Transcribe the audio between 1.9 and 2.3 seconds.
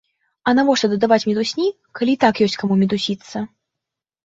калі і